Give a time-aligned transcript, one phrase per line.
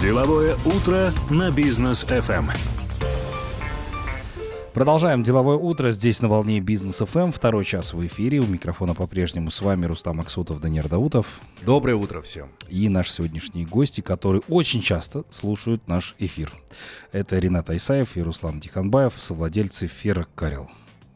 [0.00, 2.50] Деловое утро на бизнес FM.
[4.74, 7.32] Продолжаем деловое утро здесь на волне бизнес FM.
[7.32, 8.40] Второй час в эфире.
[8.40, 11.40] У микрофона по-прежнему с вами Рустам Аксутов, Даниил Даутов.
[11.64, 12.50] Доброе утро всем.
[12.68, 16.52] И наши сегодняшние гости, которые очень часто слушают наш эфир.
[17.10, 20.68] Это Ренат Айсаев и Руслан Тиханбаев, совладельцы Фера Карел.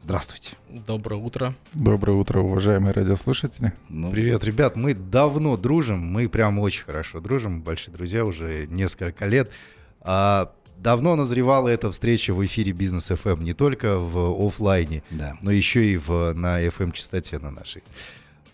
[0.02, 0.52] Здравствуйте.
[0.68, 1.54] Доброе утро.
[1.74, 3.74] Доброе утро, уважаемые радиослушатели.
[3.90, 4.10] Ну...
[4.10, 4.74] Привет, ребят.
[4.74, 5.98] Мы давно дружим.
[5.98, 7.60] Мы прям очень хорошо дружим.
[7.60, 9.52] Большие друзья уже несколько лет.
[10.00, 15.36] А, давно назревала эта встреча в эфире Бизнес FM не только в офлайне, да.
[15.42, 17.82] но еще и в, на FM частоте на нашей.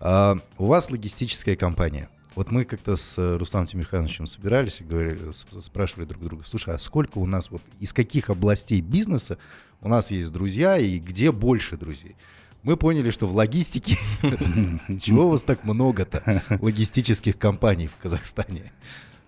[0.01, 2.09] А, у вас логистическая компания.
[2.34, 7.18] Вот мы как-то с Русланом Тимирхановичем собирались и говорили, спрашивали друг друга, слушай, а сколько
[7.18, 9.38] у нас вот из каких областей бизнеса
[9.80, 12.16] у нас есть друзья и где больше друзей?
[12.62, 13.97] Мы поняли, что в логистике
[15.01, 18.73] чего у вас так много-то логистических компаний в Казахстане?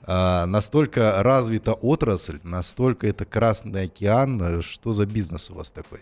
[0.03, 4.63] А, настолько развита отрасль, настолько это Красный океан.
[4.63, 6.01] Что за бизнес у вас такой?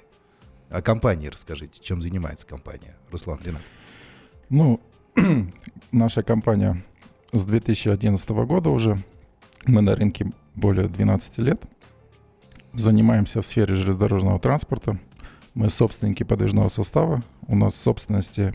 [0.71, 2.97] О компании расскажите, чем занимается компания.
[3.11, 3.63] Руслан, Ренат.
[4.49, 4.81] Ну,
[5.93, 6.85] наша компания
[7.33, 9.03] с 2011 года уже.
[9.67, 11.61] Мы на рынке более 12 лет.
[12.77, 14.99] Занимаемся в сфере железнодорожного транспорта.
[15.55, 17.23] Мы собственники подвижного состава.
[17.47, 18.55] У нас в собственности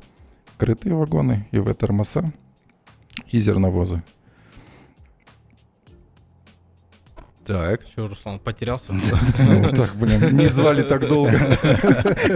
[0.59, 2.31] крытые вагоны и ВТРМСА
[3.31, 4.03] и зерновозы.
[7.44, 7.81] Так.
[7.81, 8.94] Что, Руслан, потерялся?
[9.39, 11.58] Ну, так, блин, не звали так долго.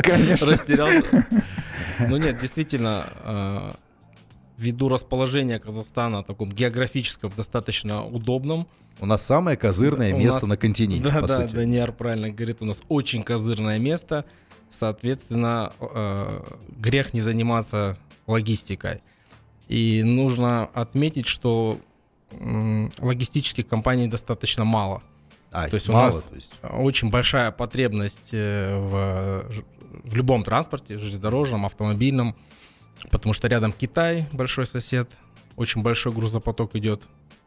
[0.04, 0.48] Конечно.
[0.48, 1.28] Растерялся.
[2.00, 3.76] Ну нет, действительно, а,
[4.58, 8.68] ввиду расположения Казахстана таком географическом достаточно удобном.
[9.00, 11.56] У нас самое козырное у место нас, на континенте, да, по да, сути.
[11.56, 14.26] Даниар правильно говорит, у нас очень козырное место.
[14.70, 16.44] Соответственно, э,
[16.78, 19.02] грех не заниматься логистикой.
[19.68, 21.80] И нужно отметить, что
[22.32, 25.04] э, логистических компаний достаточно мало.
[25.52, 26.52] А, то есть мало, у нас то есть.
[26.64, 29.46] очень большая потребность э, в,
[30.04, 32.36] в любом транспорте, железнодорожном, автомобильном.
[33.12, 35.10] Потому что рядом Китай, большой сосед,
[35.56, 37.04] очень большой грузопоток идет.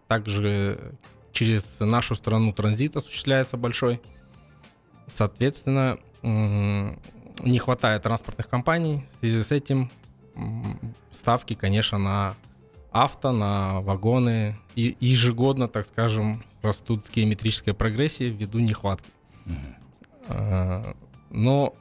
[0.06, 0.94] Также
[1.32, 4.00] через нашу страну транзит осуществляется большой.
[5.06, 9.04] Соответственно, не хватает транспортных компаний.
[9.16, 9.90] В связи с этим
[11.10, 12.34] ставки, конечно, на
[12.90, 14.58] авто, на вагоны.
[14.74, 19.10] И ежегодно, так скажем, растут с геометрической прогрессией ввиду нехватки.
[20.28, 20.96] Mm-hmm.
[21.30, 21.74] Но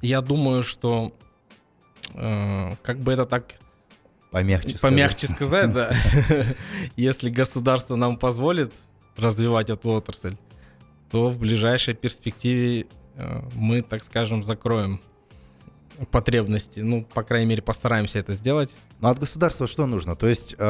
[0.00, 1.29] я думаю, что Э,
[2.14, 3.44] как бы это так
[4.30, 5.90] помягче, помягче сказать, да.
[6.96, 8.72] Если государство нам позволит
[9.16, 10.36] развивать эту отрасль,
[11.10, 15.00] то в ближайшей перспективе э, мы, так скажем, закроем
[16.10, 16.80] потребности.
[16.80, 18.74] Ну, по крайней мере, постараемся это сделать.
[19.00, 20.16] Ну, от государства что нужно?
[20.16, 20.64] То есть э,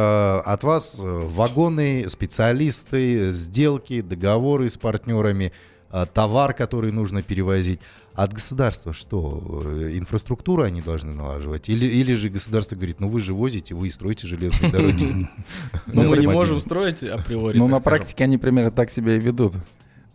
[0.45, 5.53] от вас вагоны, специалисты, сделки, договоры с партнерами,
[5.93, 7.81] э, товар, который нужно перевозить.
[8.15, 9.63] От государства что?
[9.65, 11.69] Э, инфраструктуру они должны налаживать?
[11.69, 15.29] Или, или же государство говорит, ну вы же возите, вы и строите железные дороги.
[15.87, 17.57] Но мы не можем строить априори.
[17.57, 19.55] Ну на практике они примерно так себя и ведут.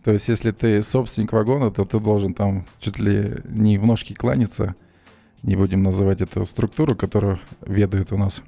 [0.04, 4.14] То есть если ты собственник вагона, то ты должен там чуть ли не в ножки
[4.14, 4.76] кланяться.
[5.42, 8.42] Не будем называть эту структуру, которую ведает у нас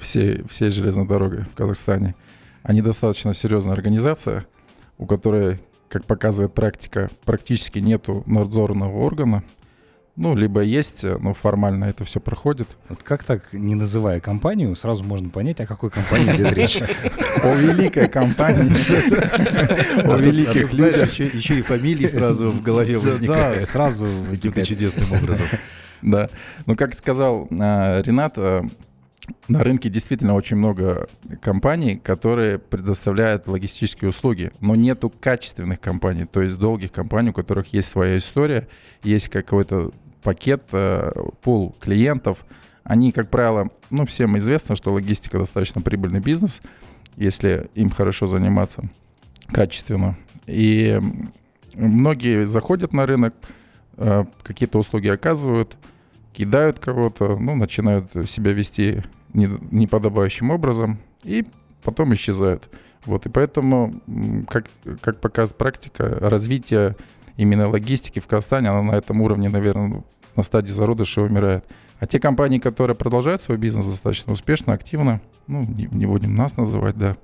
[0.00, 2.14] всей, всей железной дорогой в Казахстане.
[2.62, 4.46] Они достаточно серьезная организация,
[4.98, 5.60] у которой
[5.92, 9.44] как показывает практика, практически нету надзорного органа.
[10.16, 12.68] Ну, либо есть, но формально это все проходит.
[12.88, 16.80] Вот как так, не называя компанию, сразу можно понять, о какой компании идет речь.
[17.42, 18.72] О великой компании.
[20.06, 21.12] О великих людях.
[21.12, 23.60] Еще и фамилии сразу в голове возникают.
[23.60, 25.46] Да, сразу каким-то чудесным образом.
[26.02, 26.30] Да.
[26.66, 28.64] Ну, как сказал а, Ренат, а,
[29.48, 31.08] на рынке действительно очень много
[31.40, 37.72] компаний, которые предоставляют логистические услуги, но нету качественных компаний, то есть долгих компаний, у которых
[37.72, 38.68] есть своя история,
[39.02, 41.12] есть какой-то пакет, э,
[41.42, 42.44] пул клиентов.
[42.84, 46.60] Они, как правило, ну, всем известно, что логистика достаточно прибыльный бизнес,
[47.16, 48.82] если им хорошо заниматься
[49.48, 50.16] качественно.
[50.46, 51.00] И
[51.74, 53.34] многие заходят на рынок,
[53.98, 55.76] э, какие-то услуги оказывают–
[56.32, 59.02] кидают кого-то, ну, начинают себя вести
[59.32, 61.44] неподобающим образом и
[61.82, 62.68] потом исчезают.
[63.04, 63.94] Вот, и поэтому,
[64.48, 64.66] как,
[65.00, 66.96] как показывает практика, развитие
[67.36, 70.04] именно логистики в Казахстане, она на этом уровне, наверное,
[70.36, 71.64] на стадии зародыша умирает.
[71.98, 76.56] А те компании, которые продолжают свой бизнес достаточно успешно, активно, ну, не, не будем нас
[76.56, 77.16] называть, да,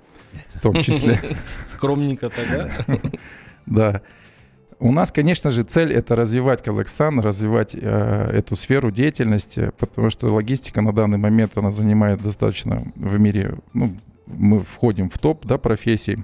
[0.55, 1.20] в том числе.
[1.64, 2.70] Скромненько тогда.
[3.66, 4.00] Да.
[4.81, 10.33] У нас, конечно же, цель это развивать Казахстан, развивать э, эту сферу деятельности, потому что
[10.33, 13.97] логистика на данный момент она занимает достаточно в мире, ну,
[14.27, 16.19] мы входим в топ да, профессий.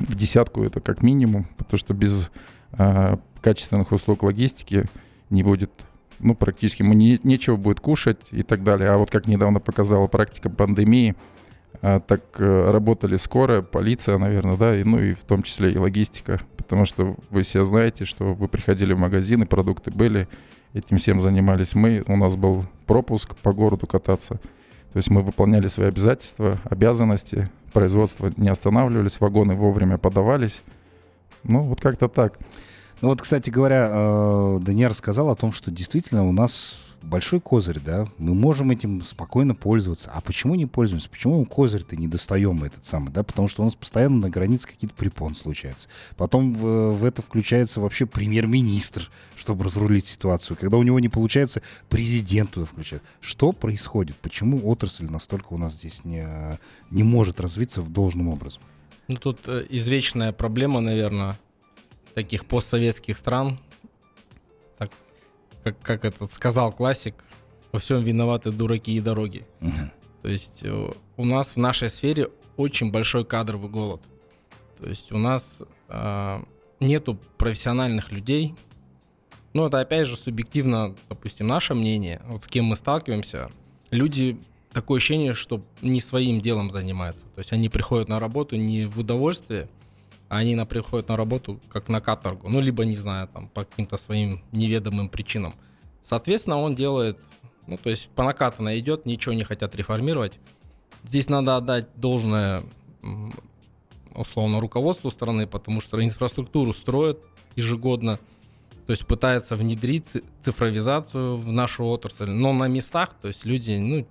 [0.00, 2.30] в десятку это как минимум, потому что без
[2.72, 4.86] э, качественных услуг логистики
[5.30, 5.70] не будет,
[6.18, 8.90] ну, практически мы не, нечего будет кушать и так далее.
[8.90, 11.14] А вот как недавно показала практика пандемии,
[11.80, 16.40] так э, работали скорая, полиция, наверное, да, и, ну и в том числе и логистика,
[16.56, 20.28] потому что вы все знаете, что вы приходили в магазины, продукты были,
[20.74, 24.34] этим всем занимались мы, у нас был пропуск по городу кататься,
[24.92, 30.62] то есть мы выполняли свои обязательства, обязанности, производство не останавливались, вагоны вовремя подавались.
[31.44, 32.38] Ну, вот как-то так.
[33.02, 37.80] Ну вот, кстати говоря, э, Даниэль рассказал о том, что действительно у нас большой козырь,
[37.80, 40.10] да, мы можем этим спокойно пользоваться.
[40.12, 41.08] А почему не пользуемся?
[41.08, 43.22] Почему козырь-то не достаем этот самый, да?
[43.22, 45.88] Потому что у нас постоянно на границе какие-то препон случаются.
[46.16, 50.56] Потом в, в это включается вообще премьер-министр, чтобы разрулить ситуацию.
[50.60, 53.02] Когда у него не получается, президент туда включает.
[53.20, 54.16] Что происходит?
[54.16, 56.26] Почему отрасль настолько у нас здесь не,
[56.90, 58.62] не может развиться в должном образом?
[59.08, 61.38] Ну, тут э, извечная проблема, наверное,
[62.14, 63.58] таких постсоветских стран,
[65.66, 67.24] как, как этот сказал классик,
[67.72, 69.44] во всем виноваты дураки и дороги.
[69.60, 69.90] Угу.
[70.22, 74.00] То есть э, у нас в нашей сфере очень большой кадровый голод.
[74.80, 76.42] То есть у нас э,
[76.78, 78.54] нету профессиональных людей.
[79.54, 82.22] Ну, это опять же субъективно, допустим, наше мнение.
[82.26, 83.50] Вот с кем мы сталкиваемся,
[83.90, 84.38] люди
[84.72, 87.24] такое ощущение, что не своим делом занимаются.
[87.34, 89.68] То есть они приходят на работу не в удовольствие,
[90.28, 92.48] они на, приходят на работу как на каторгу.
[92.48, 95.54] Ну, либо, не знаю, там, по каким-то своим неведомым причинам.
[96.02, 97.18] Соответственно, он делает,
[97.66, 100.38] ну, то есть по накатанной идет, ничего не хотят реформировать.
[101.04, 102.64] Здесь надо отдать должное,
[104.14, 107.24] условно, руководству страны, потому что инфраструктуру строят
[107.54, 108.18] ежегодно,
[108.86, 114.06] то есть пытаются внедрить цифровизацию в нашу отрасль, но на местах, то есть люди, ну,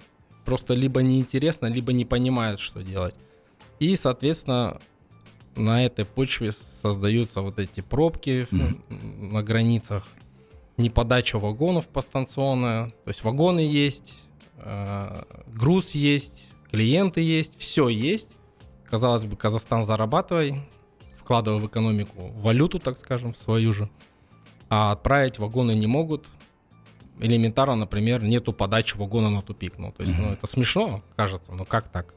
[0.45, 3.15] просто либо неинтересно, либо не понимают, что делать.
[3.79, 4.79] И, соответственно,
[5.55, 9.31] на этой почве создаются вот эти пробки mm-hmm.
[9.31, 10.03] на границах,
[10.77, 14.17] неподача вагонов постанционная, то есть вагоны есть,
[14.57, 18.35] э, груз есть, клиенты есть, все есть.
[18.85, 20.61] Казалось бы, Казахстан зарабатывай,
[21.17, 23.89] вкладывая в экономику валюту, так скажем, свою же,
[24.69, 26.25] а отправить вагоны не могут.
[27.19, 29.77] Элементарно, например, нету подачи вагона на тупик.
[29.77, 30.21] Ну, то есть, mm-hmm.
[30.21, 32.13] ну, это смешно, кажется, но как так?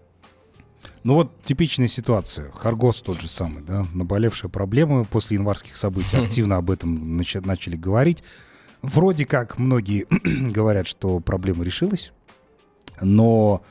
[1.05, 2.51] Ну вот типичная ситуация.
[2.53, 6.17] Харгос тот же самый, да, наболевшая проблема после январских событий.
[6.17, 8.23] Активно об этом нач- начали говорить.
[8.83, 10.07] Вроде как многие
[10.53, 12.13] говорят, что проблема решилась,
[13.01, 13.63] но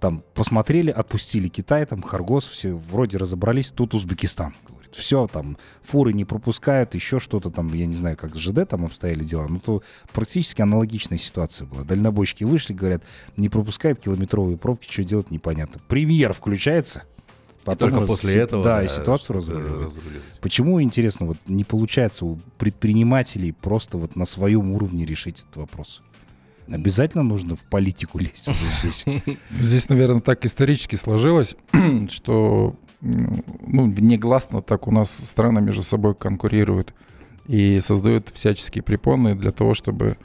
[0.00, 4.54] там посмотрели, отпустили Китай, там Харгос, все вроде разобрались, тут Узбекистан
[4.92, 8.84] все там, фуры не пропускают, еще что-то там, я не знаю, как с ЖД там
[8.84, 9.82] обстояли дела, но то
[10.12, 11.82] практически аналогичная ситуация была.
[11.84, 13.02] Дальнобойщики вышли, говорят,
[13.36, 15.80] не пропускают километровые пробки, что делать непонятно.
[15.88, 17.04] Премьер включается,
[17.64, 19.92] Потом и только после си- этого да, и ситуацию разруливают.
[20.40, 26.02] Почему, интересно, вот не получается у предпринимателей просто вот на своем уровне решить этот вопрос?
[26.66, 29.04] Обязательно нужно в политику лезть уже здесь.
[29.58, 31.56] Здесь, наверное, так исторически сложилось,
[32.10, 36.94] что ну, негласно так у нас страны между собой конкурируют
[37.46, 40.16] и создают всяческие препоны для того, чтобы,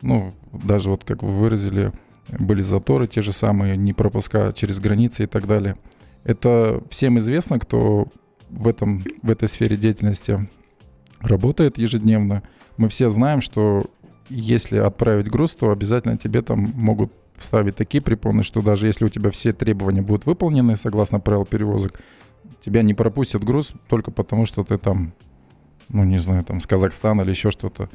[0.00, 1.92] ну, даже вот как вы выразили,
[2.38, 5.76] были заторы те же самые, не пропуска через границы и так далее.
[6.24, 8.08] Это всем известно, кто
[8.48, 10.48] в, этом, в этой сфере деятельности
[11.20, 12.42] работает ежедневно.
[12.76, 13.86] Мы все знаем, что
[14.28, 19.08] если отправить груз, то обязательно тебе там могут вставить такие препоны, что даже если у
[19.08, 22.00] тебя все требования будут выполнены согласно правил перевозок,
[22.64, 25.12] тебя не пропустят груз только потому, что ты там,
[25.88, 27.88] ну не знаю, там с Казахстана или еще что-то.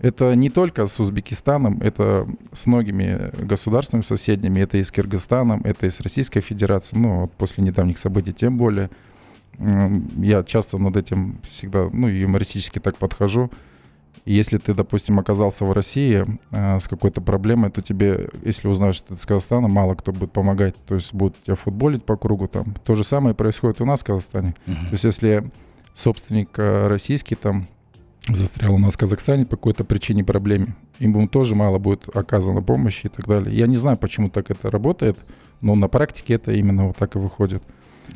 [0.00, 5.86] Это не только с Узбекистаном, это с многими государствами соседними, это и с Кыргызстаном, это
[5.86, 8.90] и с Российской Федерацией, ну, вот после недавних событий тем более.
[9.58, 13.50] Я часто над этим всегда, ну, юмористически так подхожу.
[14.24, 19.08] Если ты, допустим, оказался в России э, с какой-то проблемой, то тебе, если узнаешь, что
[19.08, 20.74] ты из Казахстана, мало кто будет помогать.
[20.86, 22.74] То есть будут тебя футболить по кругу там.
[22.84, 24.54] То же самое происходит у нас в Казахстане.
[24.66, 24.86] Uh-huh.
[24.86, 25.44] То есть если
[25.92, 27.66] собственник э, российский там
[28.28, 33.06] застрял у нас в Казахстане по какой-то причине проблеме, им тоже мало будет оказано помощи
[33.06, 33.54] и так далее.
[33.54, 35.18] Я не знаю, почему так это работает,
[35.60, 37.62] но на практике это именно вот так и выходит.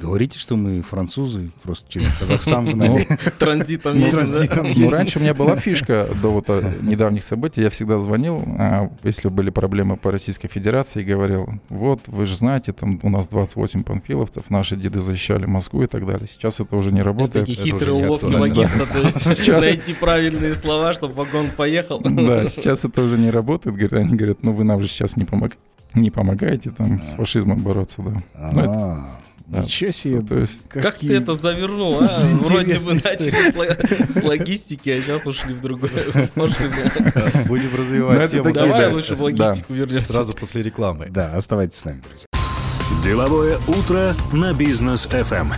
[0.00, 3.06] Говорите, что мы французы, просто через Казахстан гнали.
[3.08, 4.00] Ну, транзитом.
[4.10, 4.68] Транзитом.
[4.76, 7.62] Ну, раньше у меня была фишка до вот э, недавних событий.
[7.62, 12.72] Я всегда звонил, а если были проблемы по Российской Федерации, говорил, вот, вы же знаете,
[12.72, 16.28] там у нас 28 панфиловцев, наши деды защищали Москву и так далее.
[16.28, 17.46] Сейчас это уже не работает.
[17.46, 22.00] Такие хитрые уловки логиста, то есть найти правильные слова, чтобы вагон поехал.
[22.00, 23.92] Да, сейчас это уже не работает.
[23.92, 25.58] Они говорят, ну вы нам же сейчас не помогаете
[25.94, 28.02] не помогаете там с фашизмом бороться,
[28.34, 29.18] да.
[29.48, 29.60] Да.
[29.60, 30.20] Ничего себе.
[30.20, 32.20] То есть Как какие- ты это завернул, а?
[32.42, 35.90] Вроде бы начали с ло- с логистики, а сейчас ушли в другое.
[37.46, 38.90] Будем развивать тему Давай да.
[38.90, 40.12] лучше в логистику вернемся.
[40.12, 41.06] сразу после рекламы.
[41.10, 42.26] Да, оставайтесь с нами, друзья.
[43.02, 45.52] Деловое утро на бизнес FM.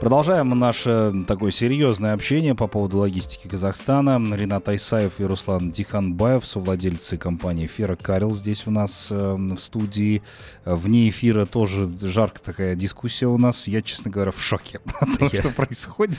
[0.00, 4.18] Продолжаем наше такое серьезное общение по поводу логистики Казахстана.
[4.34, 10.22] Ренат Айсаев и Руслан Тиханбаев, совладельцы компании Фера Карил, здесь у нас э, в студии.
[10.64, 13.68] Э, Вне эфира тоже жаркая такая дискуссия у нас.
[13.68, 16.18] Я, честно говоря, в шоке от того, что происходит.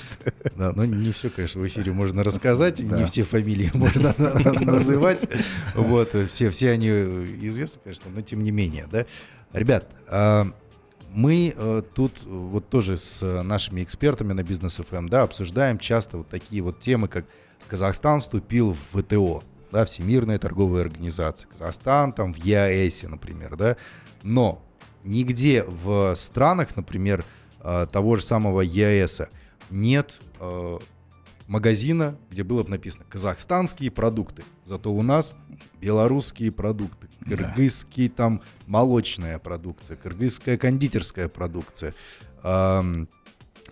[0.56, 4.60] Да, но не все, конечно, в эфире можно рассказать, не все фамилии можно на- на-
[4.74, 5.26] называть.
[5.74, 6.88] Вот, э, все, они
[7.48, 9.06] известны, конечно, но тем не менее, да.
[9.54, 10.48] Ребят, а,
[11.14, 15.78] мы э, тут э, вот тоже с э, нашими экспертами на бизнес FM, да, обсуждаем
[15.78, 17.26] часто вот такие вот темы, как
[17.68, 23.78] Казахстан вступил в ВТО, да, Всемирная торговая организация, Казахстан там в ЕАЭСе, например, да,
[24.24, 24.64] но
[25.04, 27.26] нигде в странах, например,
[27.60, 29.30] э, того же самого ЕАЭСа
[29.70, 30.80] нет э,
[31.52, 34.44] магазина, где было бы написано казахстанские продукты.
[34.64, 35.36] Зато у нас
[35.82, 41.94] белорусские продукты, кыргызские там молочная продукция, кыргызская кондитерская продукция.
[42.42, 43.10] Ам,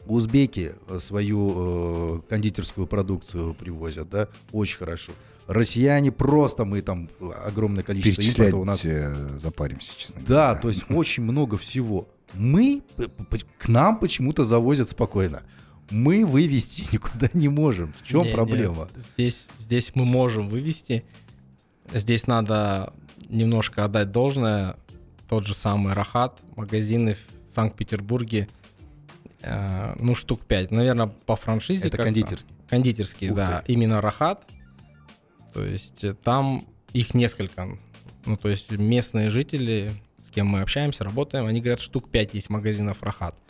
[0.06, 5.14] Узбеки э, свою э, кондитерскую продукцию привозят, да, очень хорошо.
[5.48, 10.62] Россияне просто мы там э, огромное количество импорта у нас э, запаримся, честно да, говоря.
[10.62, 12.10] то есть очень много всего.
[12.34, 12.82] Мы,
[13.58, 15.44] к нам почему-то завозят спокойно.
[15.90, 17.94] Мы вывести никуда не можем.
[17.94, 18.90] В чем Не, проблема?
[18.96, 21.04] Здесь, здесь мы можем вывести.
[21.92, 22.94] Здесь надо
[23.28, 24.76] немножко отдать должное.
[25.28, 28.48] Тот же самый Рахат, магазины в Санкт-Петербурге,
[29.42, 30.72] э, ну, штук 5.
[30.72, 31.88] Наверное, по франшизе.
[31.88, 32.56] Это кондитерский.
[32.68, 33.64] Кондитерские, Ух да.
[33.68, 34.48] Именно Рахат.
[35.54, 37.78] То есть э, там их несколько.
[38.26, 39.92] Ну, то есть местные жители,
[40.24, 43.36] с кем мы общаемся, работаем, они говорят, штук 5 есть магазинов Рахат.
[43.36, 43.49] М,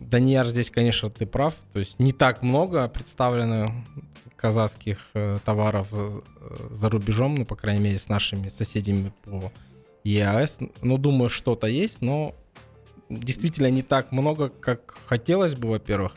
[0.00, 1.54] Данияр, здесь, конечно, ты прав.
[1.72, 3.72] То есть не так много представлено
[4.36, 6.10] казахских э, товаров э,
[6.70, 9.50] за рубежом, ну, по крайней мере, с нашими соседями по
[10.04, 10.58] ЕАЭС.
[10.82, 12.34] Ну, думаю, что-то есть, но
[13.08, 16.12] действительно не так много, как хотелось бы, во-первых.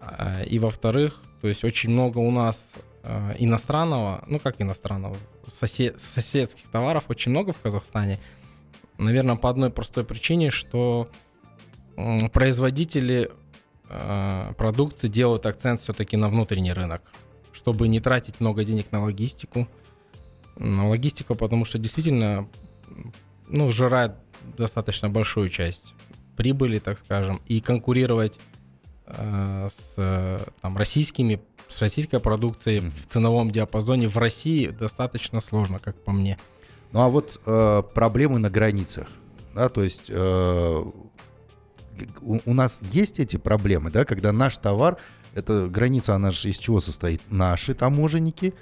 [0.00, 2.70] А, И во-вторых, то есть очень много у нас
[3.02, 8.18] э, иностранного, ну как иностранного, сосе- соседских товаров очень много в Казахстане.
[8.98, 11.08] Наверное, по одной простой причине, что
[12.32, 13.30] производители
[13.88, 17.02] э, продукции делают акцент все-таки на внутренний рынок,
[17.52, 19.68] чтобы не тратить много денег на логистику.
[20.56, 22.48] На логистику, потому что действительно,
[23.48, 24.12] ну, сжирает
[24.56, 25.94] достаточно большую часть
[26.36, 28.38] прибыли, так скажем, и конкурировать
[29.06, 32.92] э, с э, там, российскими, с российской продукцией Мгм.
[32.92, 36.38] в ценовом диапазоне в России достаточно сложно, как по мне.
[36.92, 39.08] Ну а вот э, проблемы на границах,
[39.54, 40.84] да, то есть э,
[42.20, 44.98] у, у нас есть эти проблемы, да, когда наш товар,
[45.34, 47.22] эта граница, она же из чего состоит?
[47.30, 48.54] Наши таможенники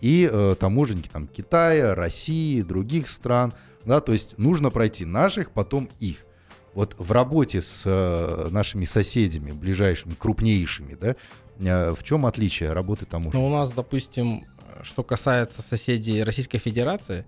[0.00, 3.52] и э, таможенники там Китая, России, других стран,
[3.84, 6.26] да, то есть нужно пройти наших, потом их.
[6.74, 11.16] Вот в работе с э, нашими соседями, ближайшими, крупнейшими, да,
[11.58, 13.40] э, в чем отличие работы таможенников?
[13.40, 14.44] Но у нас, допустим,
[14.82, 17.24] что касается соседей Российской Федерации,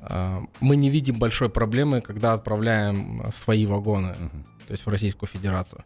[0.00, 4.46] э, мы не видим большой проблемы, когда отправляем свои вагоны, Мгм.
[4.70, 5.84] То есть в Российскую Федерацию.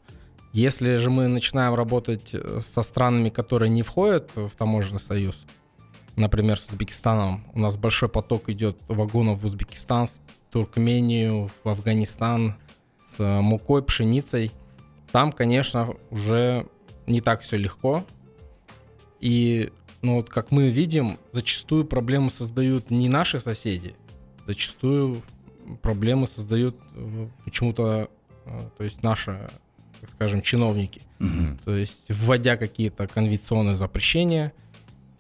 [0.53, 5.47] Если же мы начинаем работать э, со странами, которые не входят в таможенный союз,
[6.17, 12.57] например, с Узбекистаном, у нас большой поток идет вагонов в Узбекистан, в Туркмению, в Афганистан
[13.01, 14.53] с э, мукой, пшеницей.
[15.13, 16.67] Там, конечно, уже
[17.07, 18.05] не так все легко.
[19.19, 19.73] И,
[20.03, 23.97] ну вот как мы видим, зачастую проблемы создают не наши соседи,
[24.47, 25.23] зачастую
[25.81, 28.11] проблемы создают э, почему-то,
[28.77, 29.49] то есть наши,
[30.01, 31.03] так скажем, чиновники.
[31.19, 31.59] Мгм.
[31.65, 34.53] То есть вводя какие-то конвенционные запрещения,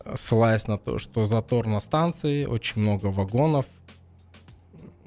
[0.04, 3.66] э, ссылаясь на то, что затор на станции, очень много вагонов.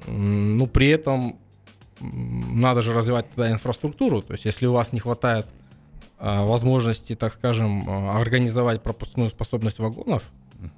[0.08, 1.38] Ну, при этом
[2.00, 4.22] надо же развивать тогда инфраструктуру.
[4.22, 5.48] То есть если у вас не хватает
[6.20, 10.24] э, возможности, так скажем, э, организовать пропускную способность вагонов,
[10.60, 10.72] Мгм.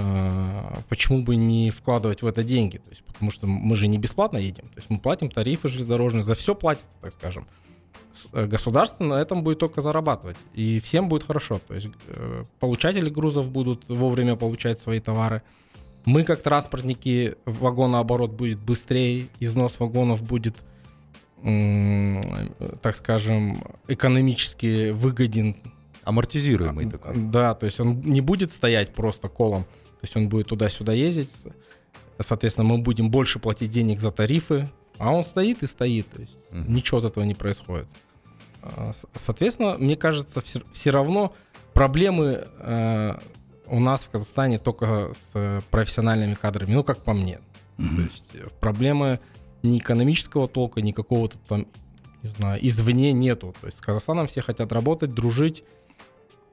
[0.00, 2.78] Э, почему бы не вкладывать в это деньги?
[2.78, 4.64] То есть, потому что мы же не бесплатно едем.
[4.64, 7.46] То есть мы платим тарифы железнодорожные, за все платится, так скажем.
[8.32, 10.36] Э, Государство на этом будет только зарабатывать.
[10.54, 11.60] И всем будет хорошо.
[11.66, 15.42] То есть э, получатели грузов будут вовремя получать свои товары.
[16.04, 20.56] Мы, как транспортники, вагонооборот будет быстрее, износ вагонов будет,
[21.42, 25.56] так скажем, экономически выгоден
[26.04, 27.14] Амортизируемый такой.
[27.16, 29.66] Да, то есть он не будет стоять просто колом.
[30.00, 31.30] То есть он будет туда-сюда ездить.
[32.18, 34.68] Соответственно, мы будем больше платить денег за тарифы.
[34.98, 36.74] А он стоит и стоит, то есть Мгм.
[36.74, 37.86] ничего от этого не происходит.
[38.62, 40.42] А, Соответственно, мне кажется,
[40.72, 41.32] все, равно
[41.72, 43.18] проблемы э,
[43.66, 47.38] у нас в Казахстане только с э, профессиональными кадрами, ну, как по мне.
[47.78, 48.04] То Мгм.
[48.04, 49.20] есть э, проблемы
[49.62, 51.66] ни экономического толка, ни какого-то там,
[52.22, 53.54] не знаю, извне нету.
[53.62, 55.64] То есть с Казахстаном все хотят работать, дружить,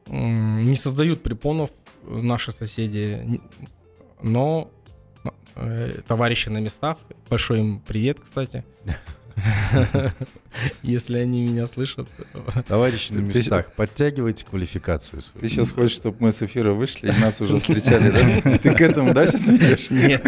[0.08, 1.72] не создают препонов
[2.04, 3.42] наши соседи,
[4.22, 4.70] но
[5.56, 6.98] э, товарищи на местах,
[7.30, 8.63] большой им привет, кстати,
[10.84, 12.08] если они меня слышат.
[12.67, 15.41] Товарищи на местах, подтягивайте квалификацию свою.
[15.41, 18.10] Ты сейчас хочешь, чтобы мы с эфира вышли и нас уже встречали,
[18.41, 18.58] да?
[18.58, 19.89] Ты к этому, да, сейчас ведешь?
[19.89, 20.24] Нет.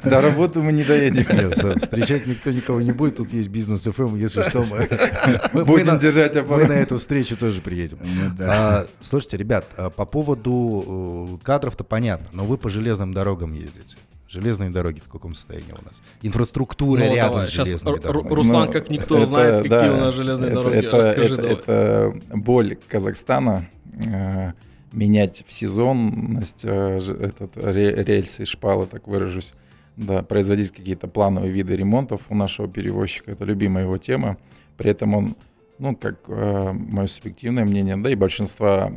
[0.04, 1.26] До работы мы не доедем.
[1.36, 5.64] Нет, встречать никто никого не будет, тут есть бизнес ФМ, если что, мы, мы- мы
[5.64, 6.68] Будем держать мы аппарат.
[6.68, 7.98] на эту встречу тоже приедем.
[8.02, 8.34] Ну.
[8.40, 13.96] А, слушайте, ребят, а по поводу э, кадров-то понятно, но вы по железным дорогам ездите.
[14.28, 16.02] Железные дороги в каком состоянии у нас?
[16.22, 18.21] Инфраструктура Ну, рядом давай, с железными Ру- дорогами.
[18.28, 20.76] Ру- Руслан, Ну, как никто, это, знает, какие да, у нас железные это- дороги.
[20.86, 21.54] Это, Расскажи это- давай.
[21.56, 23.66] это боль Казахстана
[24.06, 24.52] э,
[24.92, 29.52] менять в сезонность э, этот, ре- рельсы, шпалы, так выражусь.
[29.96, 33.32] Да, производить какие-то плановые виды ремонтов у нашего перевозчика.
[33.32, 34.38] Это любимая его тема.
[34.78, 35.36] При этом он,
[35.78, 38.90] ну, как э, мое субъективное мнение, да и большинства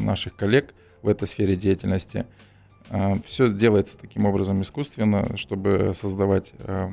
[0.00, 2.26] наших коллег в этой сфере деятельности,
[3.24, 6.90] все делается таким образом искусственно, чтобы создавать э,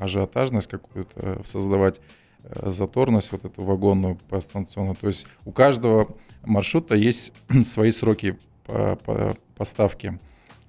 [0.00, 2.00] ажиотажность какую-то, создавать
[2.42, 4.96] э, заторность вот эту вагонную по станционную.
[4.96, 6.08] То есть у каждого
[6.42, 7.32] маршрута есть
[7.64, 10.18] свои сроки по- по- поставки.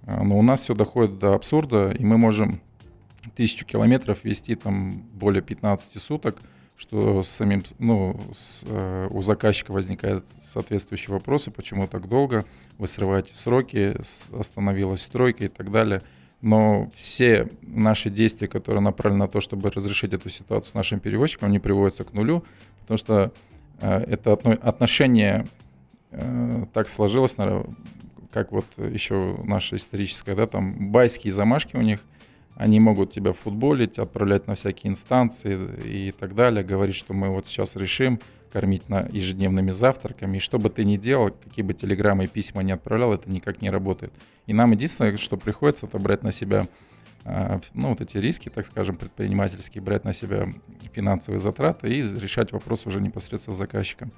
[0.06, 2.62] А, Но у нас все доходит до абсурда, и мы можем
[3.36, 6.42] тысячу километров вести там более 15 суток,
[6.76, 12.44] что с самим, ну, с, э, у заказчика возникают соответствующие вопросы, почему так долго,
[12.80, 13.96] вы срываете сроки,
[14.38, 16.02] остановилась стройка и так далее.
[16.42, 21.50] Но все наши действия, которые направлены на то, чтобы разрешить эту ситуацию с нашим перевозчиком,
[21.50, 22.44] они приводятся к нулю,
[22.82, 23.32] потому что
[23.80, 25.48] э, это отно- отношение
[26.12, 27.66] э, так сложилось, наверно,
[28.32, 32.00] как вот еще наша историческая, да, там байские замашки у них,
[32.56, 37.46] они могут тебя футболить, отправлять на всякие инстанции и так далее, говорить, что мы вот
[37.46, 38.20] сейчас решим
[38.52, 42.64] кормить на ежедневными завтраками, и что бы ты ни делал, какие бы телеграммы и письма
[42.64, 44.14] не отправлял, это никак не работает.
[44.48, 46.68] И нам единственное, что приходится, это брать на себя
[47.24, 50.48] а, ну, вот эти риски, так скажем, предпринимательские, брать на себя
[50.94, 54.12] финансовые затраты и решать вопрос уже непосредственно с заказчиком.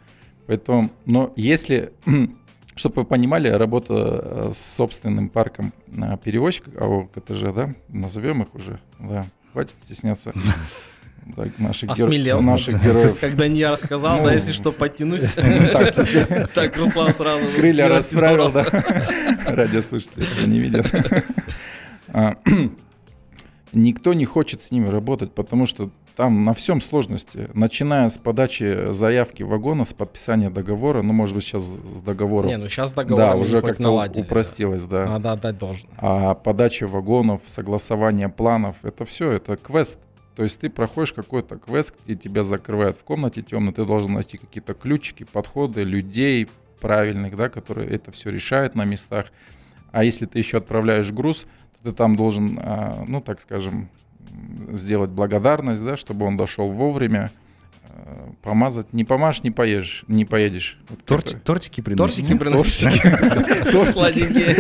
[0.48, 1.94] Поэтому, но если,
[2.76, 8.56] чтобы вы понимали, работа э, с собственным парком а, перевозчиков, АО КТЖ, да, назовем их
[8.56, 10.34] уже, да, хватит стесняться.
[11.36, 12.42] Так, наших, геро- Осмелел.
[12.42, 13.18] наших героев.
[13.20, 15.22] Когда не я рассказал, Ну, да, если что, подтянусь.
[15.72, 17.46] Так, теперь Так, Руслан сразу.
[17.56, 18.66] крылья расправил, да.
[19.46, 20.86] Радиослушатели этого не видят.
[22.10, 22.36] А,
[23.74, 27.50] Никто не хочет с ними работать, потому что там на всем сложности.
[27.56, 32.50] Начиная с подачи заявки вагона, с подписания договора, ну, может быть, сейчас с договором.
[32.50, 34.22] Не, ну сейчас да, договор уже хоть как-то наладили.
[34.22, 34.26] да.
[34.28, 35.08] упростилось, да.
[35.08, 35.92] Надо отдать должное.
[35.98, 39.98] А подача вагонов, согласование планов, это все, это квест.
[40.36, 44.38] То есть ты проходишь какой-то квест, где тебя закрывают в комнате темно, ты должен найти
[44.38, 46.50] какие-то ключики, подходы, людей
[46.82, 49.28] правильных, да, которые это все решают на местах.
[49.92, 51.46] А если ты еще отправляешь груз,
[51.78, 53.90] то ты там должен, а, ну, так скажем,
[54.72, 57.32] сделать благодарность, да, чтобы он дошел вовремя,
[58.42, 58.92] помазать.
[58.94, 60.78] Не помажь, не поешь, не поедешь.
[60.90, 62.36] Вот Торти- тортики приносите?
[62.36, 63.92] Тортики приносите.
[63.94, 64.54] Сладенькие.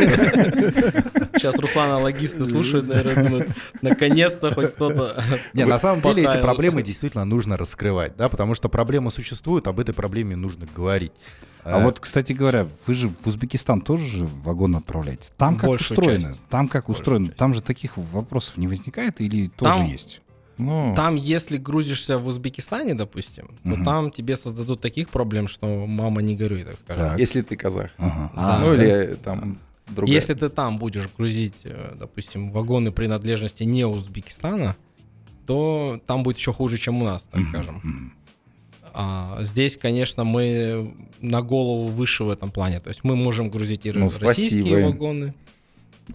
[1.35, 3.47] Сейчас Руслана логисты слушают, наверное, думают,
[3.81, 5.21] наконец-то хоть кто-то.
[5.53, 9.79] Не, на самом деле эти проблемы действительно нужно раскрывать, да, потому что проблемы существуют, об
[9.79, 11.11] этой проблеме нужно говорить.
[11.65, 15.31] А Э, вот, кстати говоря, вы же в Узбекистан тоже же вагон отправляете.
[15.37, 16.21] Там как устроено?
[16.21, 16.39] часть.
[16.49, 17.25] Там как Большую устроено?
[17.27, 17.37] часть.
[17.37, 20.21] Там же таких вопросов не возникает или тоже Там- есть?
[20.57, 23.83] Ну, Там, если грузишься в Узбекистане, допустим, то Мгм.
[23.85, 27.09] там тебе создадут таких проблем, что мама не горюй, так скажем.
[27.09, 27.19] Так.
[27.19, 27.89] если ты казах.
[27.97, 28.31] Ага.
[28.35, 28.59] Да.
[28.59, 30.13] ну, или там другая.
[30.15, 34.75] Если ты там будешь грузить, э, допустим, вагоны принадлежности не Узбекистана,
[35.47, 38.13] то там будет еще хуже, чем у нас, так Мгм, скажем.
[38.93, 42.79] А здесь, конечно, мы на голову выше в этом плане.
[42.79, 45.33] То есть мы можем грузить и Ну, российские спасибо вагоны.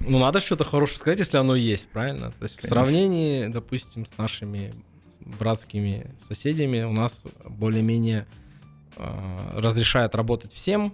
[0.00, 2.30] Ну, надо что-то хорошее сказать, если оно есть, правильно?
[2.32, 2.68] То есть в Конечно.
[2.76, 4.74] сравнении, допустим, с нашими
[5.20, 8.26] братскими соседями у нас более-менее
[8.96, 10.92] э, разрешает работать всем,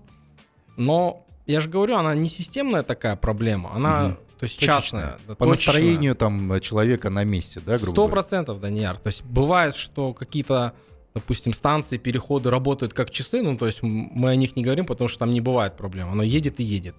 [0.76, 4.14] но я же говорю, она не системная такая проблема, она, Мгм.
[4.38, 4.80] то есть Точечная.
[4.80, 5.18] частная.
[5.26, 5.74] да, По точечная.
[5.74, 8.98] настроению там человека на месте, да, грубо Сто процентов, Данияр.
[8.98, 10.72] То есть бывает, что какие-то,
[11.14, 15.08] допустим, станции, переходы работают как часы, ну, то есть мы о них не говорим, потому
[15.08, 16.10] что там не бывает проблем.
[16.10, 16.94] Оно едет и едет.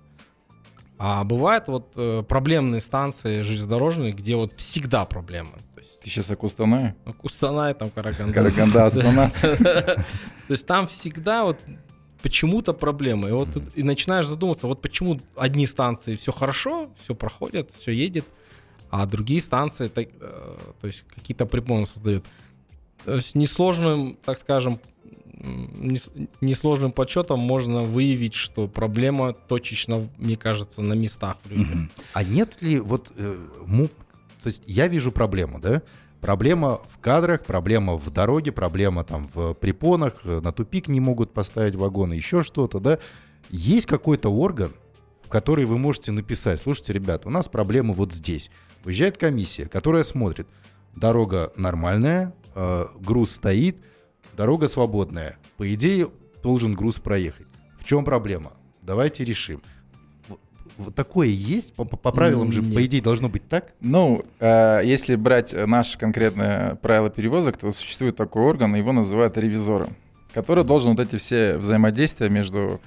[0.97, 5.51] А бывают вот э, проблемные станции железнодорожные, где вот всегда проблемы.
[5.77, 6.95] Есть, Ты сейчас о Кустанае?
[7.05, 8.33] ну, Кустанай, там, Караганда.
[8.33, 9.29] Караганда, Астана.
[9.41, 10.05] То
[10.49, 11.59] есть там всегда вот
[12.21, 13.29] почему-то проблемы.
[13.29, 18.25] И вот и начинаешь задумываться, вот почему одни станции все хорошо, все проходит, все едет,
[18.89, 22.25] а другие станции так, э, то есть какие-то препоны создают.
[23.03, 24.79] То есть несложным, так скажем,
[26.41, 31.37] несложным подсчетом можно выявить, что проблема точечно, мне кажется, на местах.
[31.45, 31.57] в.
[31.57, 31.91] Мгм.
[32.13, 33.11] А нет ли вот...
[33.15, 35.81] э, му- То есть я вижу проблему, да?
[36.21, 41.33] Проблема в кадрах, проблема в дороге, проблема там в препонах, э, на тупик не могут
[41.33, 42.99] поставить вагоны, еще что-то, да?
[43.49, 44.71] Есть какой-то орган,
[45.23, 48.49] в который вы можете написать, слушайте, ребята, у нас проблема вот здесь.
[48.83, 50.47] Выезжает комиссия, которая смотрит,
[50.95, 53.77] дорога нормальная, э, груз стоит,
[54.35, 55.37] дорога свободная.
[55.57, 56.07] По идее,
[56.43, 57.47] должен груз проехать.
[57.79, 58.53] В чем проблема?
[58.81, 59.61] Давайте решим.
[60.77, 61.73] Вот- такое есть?
[61.73, 62.83] По, по- по правилам же, по Нет.
[62.85, 63.73] идее, должно быть так?
[63.79, 69.95] Ну, э, если брать наше конкретное правило перевозок, то существует такой орган, его называют ревизором,
[70.33, 72.81] который должен вот эти все взаимодействия между...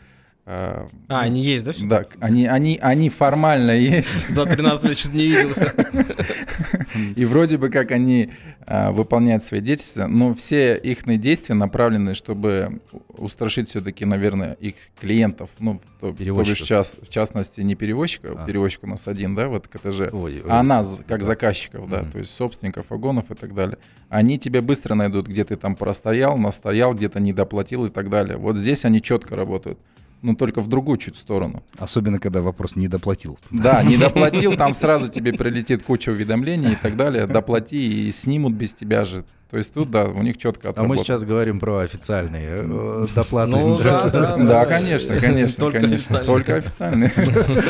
[0.45, 1.73] э, А, они есть, да?
[1.83, 5.51] Да, они, они, они формально есть, За 13 лет что-то не видел.
[7.17, 8.31] и вроде бы как они
[8.67, 12.81] а, выполняют свои действия, но все их действия направлены, чтобы
[13.17, 18.47] устрашить все-таки, наверное, их клиентов, ну, то, то бишь час- в частности не перевозчика, А.
[18.47, 21.25] перевозчик у нас один, да, вот КТЖ, Ой, а нас, как Да.
[21.27, 23.79] заказчиков, да, то есть собственников вагонов и так далее.
[24.09, 28.37] Они тебя быстро найдут, где ты там простоял, настоял, где-то не доплатил и так далее.
[28.37, 29.79] Вот здесь они четко работают,
[30.23, 31.63] но только в другую чуть сторону.
[31.79, 33.39] Особенно, когда вопрос не доплатил.
[33.51, 37.27] Да, не доплатил, там сразу тебе прилетит куча уведомлений и так далее.
[37.27, 39.25] Доплати и снимут без тебя же.
[39.51, 40.89] То есть тут, да, у них четко А отработано.
[40.95, 43.51] мы сейчас говорим про официальные э, доплаты.
[43.53, 46.19] Ну да, да, Да, конечно, конечно, Только конечно.
[46.19, 46.27] официально.
[46.27, 47.13] Только официальные.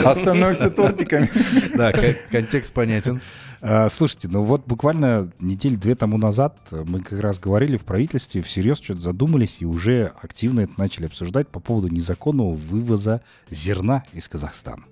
[0.05, 1.31] Остальное все тортиками.
[1.77, 3.21] Да, кон- контекст понятен.
[3.61, 8.42] А, Слушайте, ну вот буквально недель две тому назад мы как раз говорили в правительстве,
[8.42, 14.29] всерьез что-то задумались и уже активно это начали обсуждать по поводу незаконного вывоза зерна из
[14.29, 14.85] Казахстана.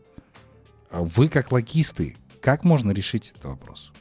[0.91, 3.93] А Вы как логисты, как можно решить этот вопрос?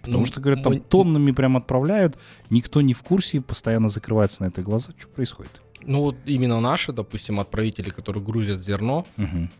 [0.00, 2.16] Потому Ну, что, говорят, там мы- тоннами прям отправляют,
[2.48, 4.90] никто не в курсе, постоянно закрываются на это глаза.
[4.96, 5.60] Что происходит?
[5.82, 9.50] Ну вот именно наши, допустим, отправители, которые грузят зерно, Мгм.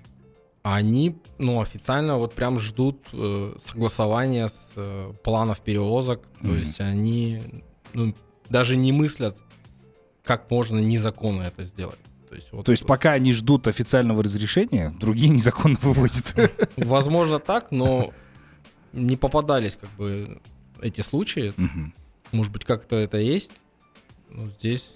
[0.74, 6.22] Они, ну, официально вот прям ждут э, согласования с э, планов перевозок.
[6.40, 6.58] То Мгм.
[6.58, 7.40] есть они
[7.92, 8.14] ну,
[8.48, 9.36] даже не мыслят,
[10.24, 11.98] как можно незаконно это сделать.
[12.28, 16.34] То есть, вот, То есть пока они ждут официального разрешения, другие незаконно вывозят.
[16.76, 18.10] возможно так, но
[18.92, 20.40] не попадались как бы
[20.82, 21.54] эти случаи.
[21.56, 21.94] Мгм.
[22.32, 23.52] Может быть, как-то это есть.
[24.30, 24.92] Ну, здесь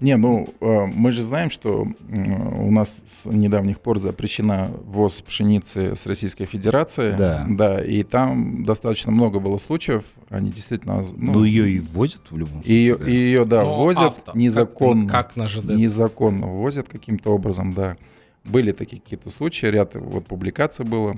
[0.00, 5.22] Не, ну э, мы же знаем, что м, у нас с недавних пор запрещена ввоз
[5.22, 7.12] пшеницы с Российской Федерации.
[7.16, 7.46] Да.
[7.48, 10.04] Да, и там достаточно много было случаев.
[10.28, 11.02] Они действительно...
[11.16, 12.76] Ну, ее и возят в любом случае.
[12.76, 13.06] Ее, да.
[13.06, 15.08] ее, да, Но возят авто, незаконно.
[15.08, 15.70] Как, как на ЖД.
[15.70, 17.96] Незаконно возят каким-то образом, да.
[18.44, 21.16] Были такие какие-то случаи, ряд вот публикаций было,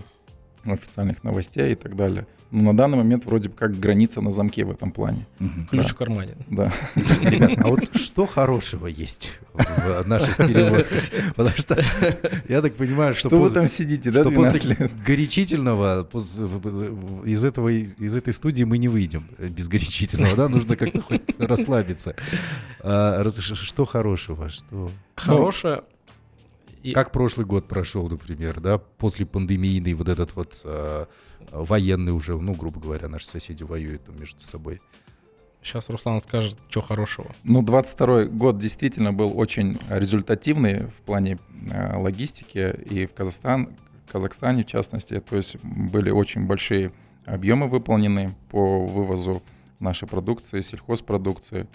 [0.64, 2.26] официальных новостей и так далее.
[2.54, 5.26] Но на данный момент вроде бы как граница на замке в этом плане.
[5.40, 5.66] Мгм.
[5.66, 5.88] Ключ да.
[5.88, 6.34] в кармане.
[6.48, 6.72] Да.
[6.94, 11.02] Ребят, а вот что хорошего есть в наших перевозках?
[11.34, 11.82] Потому что
[12.48, 16.06] я так понимаю, что, Что вы после- там сидите, да, что 12 после горячительного
[17.24, 20.48] из этого из этой студии мы не выйдем без горячительного, да?
[20.48, 22.14] Нужно как-то хоть расслабиться.
[22.80, 24.48] А, Что хорошего?
[24.48, 24.92] Что?
[25.16, 25.82] Хорошее.
[26.84, 28.76] И- Как прошлый год прошел, например, да?
[28.78, 31.06] После пандемийный вот этот вот а,
[31.50, 34.80] военный уже, ну, грубо говоря, наши соседи воюют там между собой.
[35.62, 37.34] Сейчас Руслан скажет, что хорошего.
[37.42, 41.38] Ну, 22 год действительно был очень результативный в плане
[41.70, 43.70] э, логистики и в Казахстан,
[44.12, 45.18] Казахстане в частности.
[45.20, 46.92] То есть были очень большие
[47.24, 49.42] объемы выполнены по вывозу
[49.80, 51.66] нашей продукции, сельхозпродукции.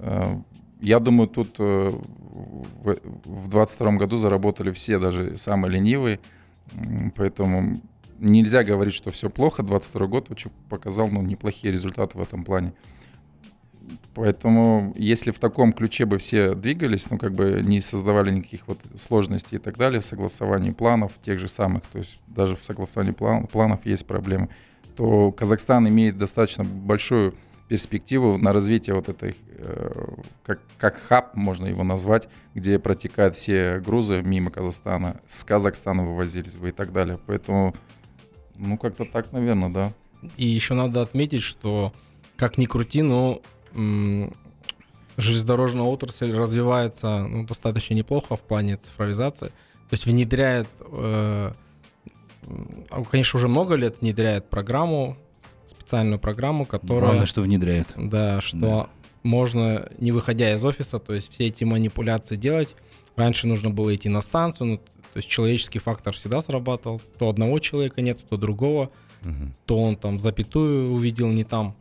[0.00, 0.36] Э,
[0.80, 6.20] Я думаю, тут э, в в 22 году заработали все, даже самые ленивые.
[7.16, 7.80] Поэтому
[8.18, 9.62] нельзя говорить, что все плохо.
[9.62, 12.72] 22 год очень показал ну, неплохие результаты в этом плане.
[14.14, 18.78] Поэтому, если в таком ключе бы все двигались, ну, как бы не создавали никаких вот
[18.96, 23.12] сложностей и так далее в согласовании планов тех же самых, то есть даже в согласовании
[23.12, 24.48] план- планов есть проблемы,
[24.96, 27.34] то Казахстан имеет достаточно большую
[27.70, 33.78] перспективу на развитие вот этой, э, как, как хаб, можно его назвать, где протекают все
[33.78, 37.20] грузы мимо Казахстана, с Казахстана вывозились бы и так далее.
[37.28, 37.76] Поэтому,
[38.56, 39.92] ну, как-то так, наверное, да.
[40.36, 41.92] И еще надо отметить, что
[42.36, 43.40] как ни крути, но
[43.72, 44.34] м,
[45.16, 49.46] железнодорожная отрасль развивается ну, достаточно неплохо в плане цифровизации.
[49.46, 51.52] То есть внедряет, э,
[52.90, 55.16] а, конечно, уже много лет внедряет программу
[55.70, 57.04] специальную программу, которая...
[57.04, 57.88] Главное, что внедряет.
[57.96, 58.86] Да, что Да.
[59.22, 62.74] можно, не выходя из офиса, то есть все эти манипуляции делать.
[63.16, 67.00] Раньше нужно было идти на станцию, ну, то есть человеческий фактор всегда срабатывал.
[67.18, 68.90] То одного человека нет, то другого,
[69.22, 69.54] Мгм.
[69.66, 71.74] то он там запятую увидел не там.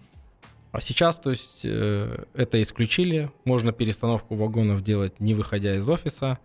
[0.71, 3.31] А сейчас, то есть, э, это исключили.
[3.45, 6.37] Можно перестановку вагонов делать, не выходя из офиса.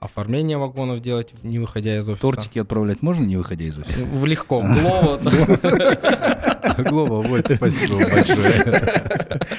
[0.00, 2.22] Оформление вагонов делать, не выходя из офиса.
[2.22, 4.06] Тортики отправлять можно, не выходя из офиса?
[4.06, 6.74] В легко, в Глово, да.
[6.88, 8.80] Глоба, вот, спасибо вам большое.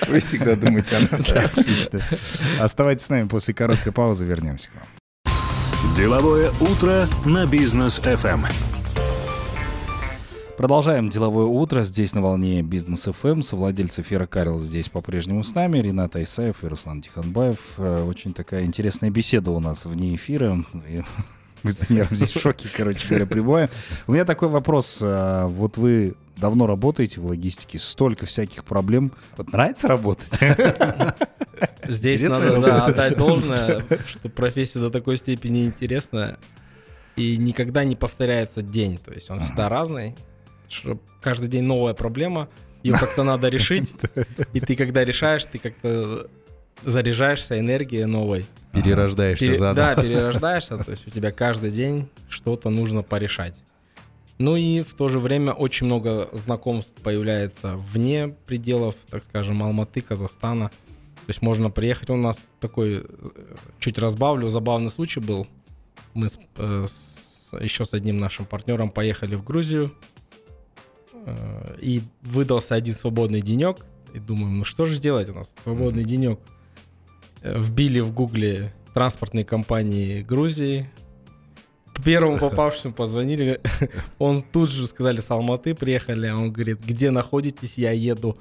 [0.07, 1.29] Вы всегда думаете о нас.
[1.29, 1.99] Отлично.
[2.59, 5.95] Оставайтесь с нами, после короткой паузы вернемся к вам.
[5.97, 8.45] Деловое утро на бизнес FM.
[10.59, 13.43] Продолжаем деловое утро здесь на волне Бизнес ФМ.
[13.43, 15.79] Совладельцы эфира Карл здесь по-прежнему с нами.
[15.79, 17.59] Ренат Айсаев и Руслан Тиханбаев.
[17.77, 20.61] Э, Очень такая интересная беседа у нас вне эфира.
[21.63, 23.69] Мы с Даниэлем здесь в шоке, короче говоря, прибываем.
[24.05, 24.99] У меня такой вопрос.
[25.01, 29.13] А, Вот вы давно работаете в логистике, столько всяких проблем.
[29.37, 30.27] Вот нравится работать?
[31.87, 36.37] Здесь Интересная надо да, отдать должное, что профессия до такой степени интересная.
[37.15, 38.97] И никогда не повторяется день.
[38.97, 40.17] То есть он всегда разный.
[41.21, 42.49] Каждый день новая проблема.
[42.83, 43.93] Ее как-то надо решить.
[44.53, 46.29] И ты когда решаешь, ты как-то
[46.83, 48.45] заряжаешься энергией новой.
[48.73, 49.75] Перерождаешься Пере- заново.
[49.95, 53.61] Да, перерождаешься, то есть у тебя каждый день что-то нужно порешать.
[54.37, 59.99] Ну и в то же время очень много знакомств появляется вне пределов, так скажем, Алматы,
[59.99, 60.69] Казахстана.
[60.69, 62.09] То есть можно приехать.
[62.09, 63.03] У нас такой, э,
[63.79, 65.45] чуть разбавлю, забавный случай был.
[66.13, 69.91] Мы с- э, с- еще с одним нашим партнером поехали в Грузию.
[71.81, 73.85] И выдался один свободный денек.
[74.13, 75.53] И думаем, ну что же делать у нас?
[75.63, 76.39] Свободный денек.
[77.41, 80.89] Э, Вбили в гугле транспортные компании Грузии.
[82.03, 83.59] Первому попавшему позвонили.
[84.19, 86.27] Он тут же сказали, с Алматы приехали.
[86.27, 88.37] А он говорит, где находитесь, я еду.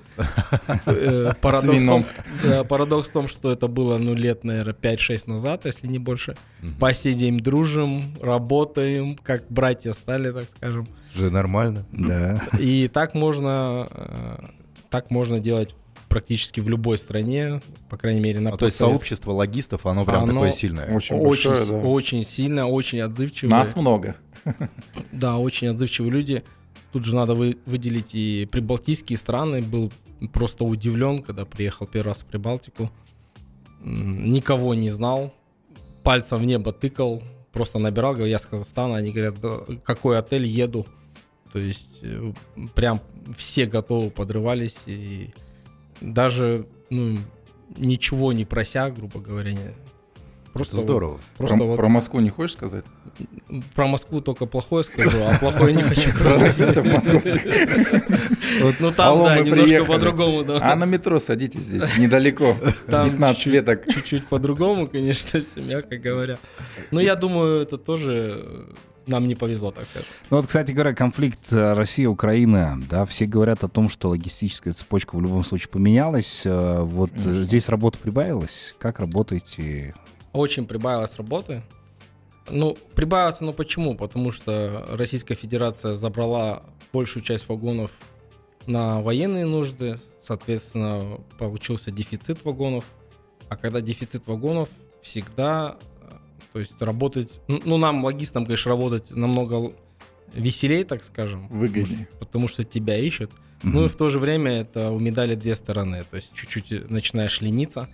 [0.87, 2.05] Э, Парадокс в том,
[2.45, 6.37] да, парадокс в том, что это было, ну, лет, наверное, 5-6 назад, если не больше.
[6.79, 10.87] По сей день дружим, работаем, как братья стали, так скажем.
[11.15, 11.85] Уже нормально.
[11.93, 12.43] Да.
[12.59, 14.45] И так можно, э,
[14.91, 15.75] так можно делать
[16.09, 20.25] практически в любой стране, по крайней мере, на А, то есть сообщество логистов, оно прям
[20.25, 20.95] Оно такое сильное.
[20.95, 21.77] Очень очень, большое, да.
[21.87, 23.51] очень сильно, очень отзывчивые.
[23.53, 24.17] Нас много.
[25.13, 26.43] Да, очень отзывчивые люди.
[26.93, 29.61] Тут же надо вы- выделить и прибалтийские страны.
[29.63, 29.93] Был
[30.33, 32.91] просто удивлен, когда приехал первый раз в Прибалтику.
[33.83, 35.35] Никого не знал.
[36.03, 37.23] Пальцем в небо тыкал.
[37.53, 38.97] Просто набирал, говорю, я с Казахстана.
[38.97, 40.87] Они говорят, «Да, какой отель, еду.
[41.53, 42.33] То есть э,
[42.75, 43.01] прям
[43.37, 44.77] все готовы подрывались.
[44.87, 45.31] И
[46.01, 47.19] даже ну,
[47.77, 49.53] ничего не прося, грубо говоря.
[49.53, 49.75] не-
[50.53, 51.21] Просто вот- Здорово.
[51.37, 52.85] Просто Про, вот про Москву не хочешь сказать?
[53.75, 56.11] про Москву только плохое скажу, а плохое не хочу.
[56.13, 57.45] Про московских.
[58.61, 60.59] Ну там, да, немножко по-другому, да.
[60.61, 62.57] А на метро садитесь здесь, недалеко.
[62.87, 63.87] Там 15 чуть-чуть- веток.
[63.89, 66.39] Чуть-чуть по-другому, конечно, все мягко говоря.
[66.91, 68.67] Но я думаю, это тоже
[69.09, 70.09] нам не повезло, так скажем.
[70.31, 75.17] Ну вот, кстати говоря, конфликт э, Россия-Украина, да, все говорят о том, что логистическая цепочка
[75.17, 76.43] в любом случае поменялась.
[76.45, 78.75] Э, Вот э, здесь работа прибавилась.
[78.79, 79.95] Как работаете?
[80.33, 81.63] Очень прибавилось работы.
[82.51, 83.95] Ну, прибавилось оно почему?
[83.97, 87.91] Потому что Российская Федерация забрала большую часть вагонов
[88.67, 92.85] на военные нужды, соответственно, получился дефицит вагонов.
[93.49, 94.69] А когда дефицит вагонов,
[95.03, 95.77] всегда,
[96.53, 99.73] то есть работать, ну, ну, нам, логистам, конечно, работать намного
[100.33, 101.49] веселее, так скажем.
[101.49, 102.09] Выгоднее.
[102.19, 103.31] Потому что тебя ищут.
[103.63, 106.05] Ну и в то же время это у медали две стороны.
[106.11, 107.89] То есть чуть-чуть начинаешь лениться.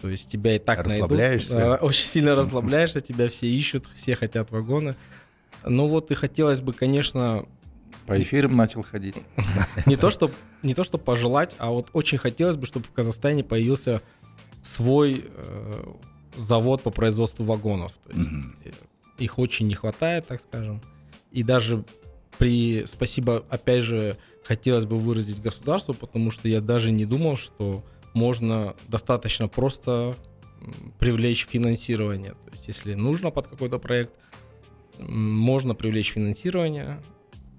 [0.00, 0.92] То есть тебя и так найдут.
[0.94, 1.56] Расслабляешься.
[1.56, 4.94] Да, очень сильно расслабляешься, тебя все ищут, все хотят вагоны.
[5.64, 7.44] Ну вот и хотелось бы, конечно,
[8.06, 9.16] По эфирам начал ходить.
[9.86, 10.30] не то, что
[10.62, 14.00] не то, что пожелать, а вот очень хотелось бы, чтобы в Казахстане появился
[14.62, 15.84] свой э,
[16.36, 17.92] завод по производству вагонов.
[18.06, 18.30] То есть
[18.64, 18.70] э,
[19.18, 20.80] их очень не хватает, так скажем.
[21.30, 21.84] И даже
[22.38, 27.84] при спасибо, опять же, хотелось бы выразить государству, потому что я даже не думал, что
[28.14, 30.16] можно достаточно просто
[30.98, 32.32] привлечь финансирование.
[32.32, 34.12] То есть, если нужно под какой-то проект,
[34.98, 37.00] можно привлечь финансирование.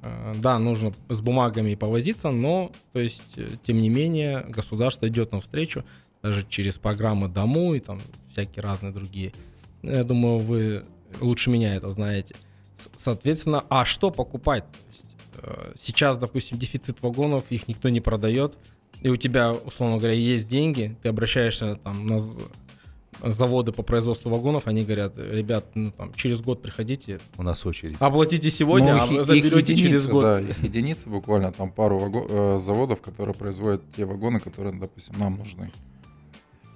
[0.02, 5.32] Э, Да, нужно с бумагами повозиться, но, то есть, э, тем не менее, государство идет
[5.32, 5.84] навстречу,
[6.22, 8.00] даже через программы Дому и там
[8.32, 9.34] всякие разные другие.
[9.82, 10.84] Ну, Я думаю, вы
[11.20, 12.36] лучше меня это знаете.
[12.96, 14.64] Соответственно, а что покупать?
[14.64, 15.06] То есть,
[15.44, 18.58] э, сейчас, допустим, дефицит вагонов, их никто не продает,
[19.02, 22.18] и у тебя, условно говоря, есть деньги, ты обращаешься там на
[23.24, 27.98] заводы по производству вагонов, они говорят, ребят, ну, там, через год приходите, У нас очередь.
[28.00, 30.24] оплатите сегодня, Ну, а их заберете единицы, через год.
[30.24, 35.20] Да, их единицы буквально, там пару ваго- э, заводов, которые производят те вагоны, которые, допустим,
[35.20, 35.72] нам нужны.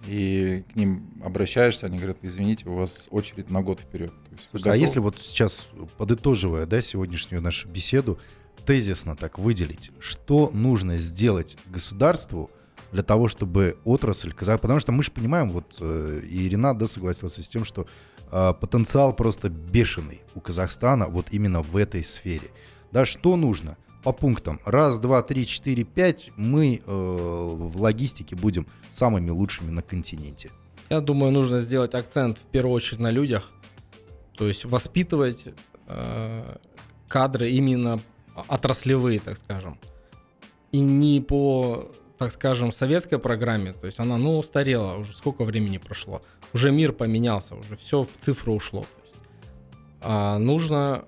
[0.07, 4.09] И к ним обращаешься, они говорят, извините, у вас очередь на год вперед.
[4.09, 8.19] То есть Слушай, а если вот сейчас, подытоживая, да, сегодняшнюю нашу беседу,
[8.65, 12.51] тезисно так выделить, что нужно сделать государству
[12.91, 14.61] для того, чтобы отрасль казах...
[14.61, 17.87] Потому что мы же понимаем, вот э, и Ренат, да, согласился с тем, что
[18.31, 22.49] э, потенциал просто бешеный у Казахстана вот именно в этой сфере.
[22.91, 23.77] Да, что нужно?
[24.05, 24.59] По пунктам.
[24.65, 26.29] Раз, два, три, четыре, пять.
[26.37, 30.51] Мы э, в логистике будем самыми лучшими на континенте.
[30.91, 33.51] Я думаю, нужно сделать акцент в первую очередь на людях,
[34.37, 35.47] то есть воспитывать
[35.87, 36.57] э,
[37.07, 37.99] кадры именно
[38.47, 39.79] отраслевые, так скажем,
[40.71, 41.89] и не по,
[42.19, 46.21] так скажем, советской программе, то есть она, ну, устарела, уже сколько времени прошло,
[46.53, 48.85] уже мир поменялся, уже все в цифру ушло.
[49.03, 49.17] Есть,
[50.01, 51.05] а нужно,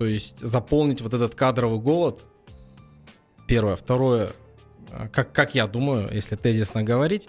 [0.00, 2.24] то есть заполнить вот этот кадровый голод.
[3.46, 4.30] Первое, второе,
[4.92, 7.28] э, как как я думаю, если тезисно говорить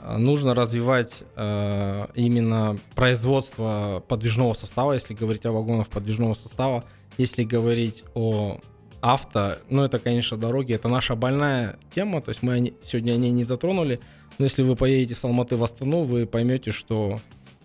[0.00, 6.84] э, нужно развивать э, именно производство подвижного состава, если говорить о вагонах подвижного состава,
[7.16, 8.60] если говорить о
[9.00, 13.30] авто, ну это, конечно, дороги, это наша больная тема, то есть мы сегодня о ней
[13.30, 13.98] не затронули,
[14.36, 17.18] но если вы поедете с Алматы в Астану, вы поймете, что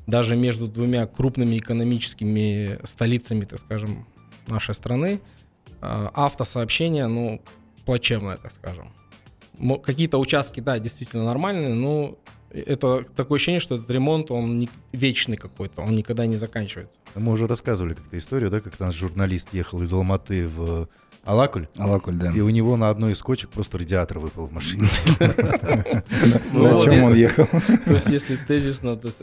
[0.08, 4.08] даже между двумя крупными экономическими столицами, так скажем,
[4.50, 5.22] нашей страны,
[5.82, 7.42] э, автосообщение, ну,
[7.86, 8.94] плачевное, так скажем.
[9.84, 12.18] Какие-то участки, да, действительно нормальные, но
[12.52, 16.98] это такое ощущение, что этот ремонт, он не, вечный какой-то, он никогда не заканчивается.
[17.16, 20.88] Мы уже рассказывали как-то историю, да, как наш журналист ехал из Алматы в
[21.26, 22.32] Алакуль, Алакуль, да.
[22.32, 24.88] и у него на одной из кочек просто радиатор выпал в машине.
[26.54, 27.46] Ну На вот чем он ехал?
[27.86, 29.22] То есть, если тезисно, то есть,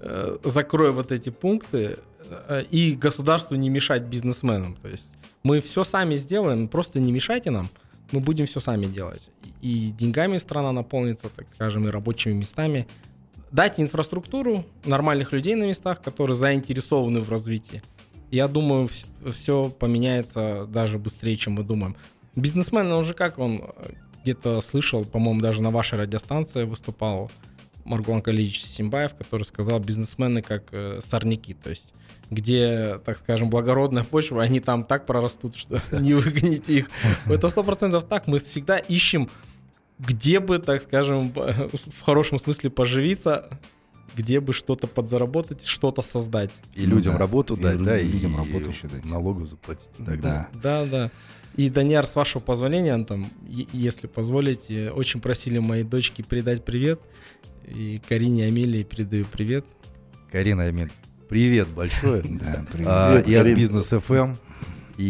[0.00, 2.15] э, закрой вот эти пункты э,
[2.70, 4.76] и государству не мешать бизнесменам.
[4.76, 5.08] То есть
[5.42, 7.68] мы все сами сделаем, просто не мешайте нам,
[8.12, 9.30] мы будем все сами делать.
[9.62, 12.86] И деньгами страна наполнится, так скажем, и рабочими местами.
[13.52, 17.82] Дать инфраструктуру нормальных людей на местах, которые заинтересованы в развитии.
[18.30, 18.90] Я думаю,
[19.32, 21.96] все поменяется даже быстрее, чем мы думаем.
[22.34, 27.30] Бизнесмен, он же как он э, где-то слышал, по-моему, даже на вашей радиостанции выступал
[27.84, 31.94] Маргулан Калич Симбаев, который сказал, бизнесмены как э, сорняки, то есть
[32.30, 36.90] где, так скажем, благородная почва, они там так прорастут, что не выгоните их.
[37.26, 38.26] Это сто процентов так.
[38.26, 39.28] Мы всегда ищем,
[39.98, 43.48] где бы, так скажем, в хорошем смысле поживиться,
[44.16, 46.50] где бы что-то подзаработать, что-то создать.
[46.74, 47.18] И Ну людям да.
[47.18, 49.04] работу И дать, да, и людям работу еще дать.
[49.04, 49.90] налогов заплатить.
[49.98, 50.16] и Да.
[50.16, 50.46] далее.
[50.62, 51.10] Да, да.
[51.54, 57.00] И, Даниар, с вашего позволения, там, е- если позволите, очень просили моей дочке передать привет.
[57.66, 59.64] И Карине и Амелии передаю привет.
[60.30, 60.92] Карина Амель,
[61.28, 62.22] привет большое.
[62.40, 62.88] Да, привет.
[62.90, 63.58] А, Привет, И от.
[63.58, 64.34] Бизнес ФМ,
[64.98, 65.02] и,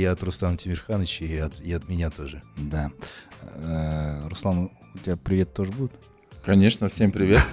[0.00, 2.42] и от Рустама Тимирхановича, и от, и от меня тоже.
[2.56, 2.90] Да.
[3.42, 5.92] Э, Руслан, у тебя привет тоже будет?
[6.44, 7.40] Конечно, всем привет.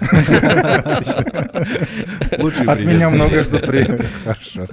[2.38, 2.94] Лучший От привет.
[2.94, 4.04] меня много ждут привет.
[4.24, 4.66] Хорошо.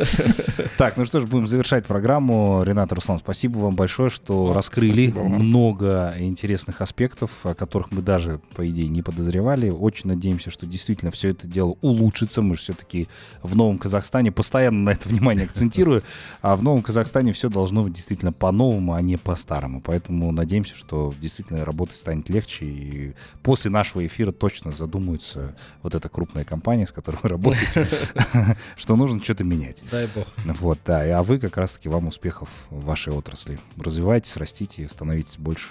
[0.78, 2.64] Так, ну что ж, будем завершать программу.
[2.64, 8.70] Ренат Руслан, спасибо вам большое, что раскрыли много интересных аспектов, о которых мы даже, по
[8.70, 9.70] идее, не подозревали.
[9.70, 12.42] Очень надеемся, что действительно все это дело улучшится.
[12.42, 13.08] Мы же все-таки
[13.42, 16.04] в Новом Казахстане постоянно на это внимание акцентирую.
[16.42, 19.80] А в Новом Казахстане все должно быть действительно по-новому, а не по-старому.
[19.80, 22.66] Поэтому надеемся, что действительно работать станет легче.
[22.66, 27.88] И после нашего эфира точно задумаются вот эта крупная компания, с которой вы работаете,
[28.78, 29.84] что нужно что-то менять.
[29.90, 30.28] Дай бог.
[30.60, 31.06] Вот, да.
[31.08, 33.58] И- А вы как раз-таки вам успехов в вашей отрасли.
[33.78, 35.70] Развивайтесь, растите, становитесь больше.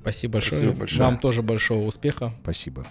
[0.00, 0.60] Спасибо большое.
[0.62, 1.02] Спасибо большое.
[1.02, 2.32] Вам тоже большого успеха.
[2.42, 2.86] Спасибо.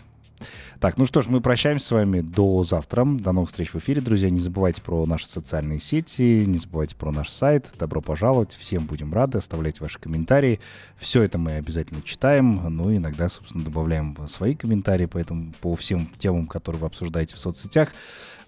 [0.81, 3.05] Так, ну что ж, мы прощаемся с вами до завтра.
[3.05, 4.31] До новых встреч в эфире, друзья.
[4.31, 7.71] Не забывайте про наши социальные сети, не забывайте про наш сайт.
[7.77, 8.53] Добро пожаловать.
[8.55, 9.37] Всем будем рады.
[9.37, 10.59] Оставляйте ваши комментарии.
[10.97, 12.63] Все это мы обязательно читаем.
[12.75, 17.89] Ну иногда, собственно, добавляем свои комментарии поэтому по всем темам, которые вы обсуждаете в соцсетях.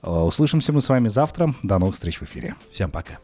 [0.02, 1.54] Э, Услышимся мы с вами завтра.
[1.62, 2.56] До новых встреч в эфире.
[2.72, 3.20] Всем пока.